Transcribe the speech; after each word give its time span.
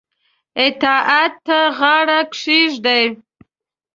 اطاعت 0.65 1.33
ته 1.45 1.59
غاړه 1.77 2.19
کښيږدي. 2.31 3.03